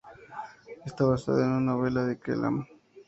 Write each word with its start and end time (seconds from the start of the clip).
Está 0.83 1.03
basada 1.05 1.45
en 1.45 1.51
una 1.51 1.73
novela 1.73 2.03
de 2.07 2.17
Ke 2.19 2.35
Lan. 2.35 2.65